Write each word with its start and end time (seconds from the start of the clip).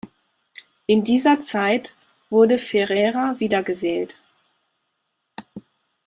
In 0.87 1.03
dieser 1.03 1.41
Zeit 1.41 1.95
wurde 2.31 2.57
Ferrera 2.57 3.39
wiedergewählt. 3.39 4.19